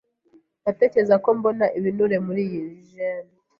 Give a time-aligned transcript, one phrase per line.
[0.61, 2.59] Ndatekereza ko mbona ibinure muri iyi
[2.89, 3.31] jeans.